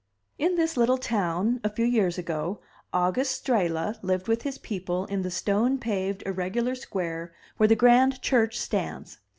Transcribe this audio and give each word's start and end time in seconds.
In 0.39 0.55
this 0.55 0.77
little 0.77 0.97
town 0.97 1.61
a 1.63 1.69
few 1.69 1.85
years 1.85 2.17
ago 2.17 2.59
August 2.91 3.45
Strehla 3.45 3.99
lived 4.01 4.27
with 4.27 4.41
his 4.41 4.57
people 4.57 5.05
in 5.05 5.21
the 5.21 5.29
stone 5.29 5.77
paved 5.77 6.23
irregular 6.25 6.73
square 6.73 7.35
where 7.57 7.69
the 7.69 7.75
grand 7.75 8.19
church 8.19 8.57
stands. 8.59 9.19